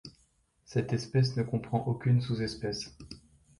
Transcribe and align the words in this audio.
Cette 0.65 0.93
espèce 0.93 1.35
ne 1.37 1.43
comprend 1.43 1.85
aucune 1.85 2.21
sous-espèce. 2.21 2.97